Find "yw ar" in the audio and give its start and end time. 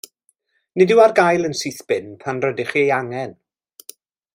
0.93-1.13